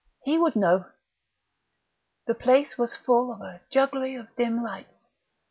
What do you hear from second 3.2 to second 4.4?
of a jugglery of